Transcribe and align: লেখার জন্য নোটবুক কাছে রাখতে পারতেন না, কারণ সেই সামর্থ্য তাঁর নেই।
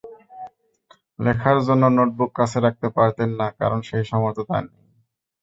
লেখার 1.19 1.57
জন্য 1.67 1.83
নোটবুক 1.97 2.31
কাছে 2.39 2.57
রাখতে 2.65 2.87
পারতেন 2.97 3.29
না, 3.39 3.47
কারণ 3.59 3.79
সেই 3.89 4.03
সামর্থ্য 4.09 4.43
তাঁর 4.49 4.63
নেই। 4.65 4.83